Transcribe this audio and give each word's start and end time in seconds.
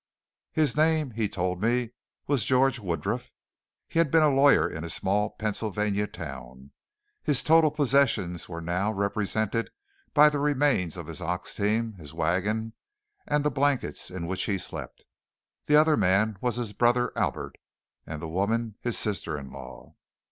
His 0.51 0.75
name, 0.75 1.11
he 1.11 1.29
told 1.29 1.61
me, 1.61 1.91
was 2.25 2.43
George 2.43 2.79
Woodruff; 2.79 3.33
he 3.87 3.99
had 3.99 4.09
been 4.09 4.23
a 4.23 4.33
lawyer 4.33 4.67
in 4.67 4.83
a 4.83 4.89
small 4.89 5.29
Pennsylvania 5.29 6.07
town; 6.07 6.71
his 7.21 7.43
total 7.43 7.69
possessions 7.69 8.49
were 8.49 8.61
now 8.61 8.91
represented 8.91 9.69
by 10.15 10.31
the 10.31 10.39
remains 10.39 10.97
of 10.97 11.05
his 11.05 11.21
ox 11.21 11.53
team, 11.53 11.93
his 11.99 12.15
wagon, 12.15 12.73
and 13.27 13.45
the 13.45 13.51
blankets 13.51 14.09
in 14.09 14.25
which 14.25 14.45
he 14.45 14.57
slept. 14.57 15.05
The 15.67 15.75
other 15.75 15.95
man 15.95 16.35
was 16.41 16.55
his 16.55 16.73
brother 16.73 17.13
Albert, 17.15 17.59
and 18.07 18.19
the 18.23 18.27
woman 18.27 18.77
his 18.81 18.97
sister 18.97 19.37
in 19.37 19.51
law. 19.51 19.93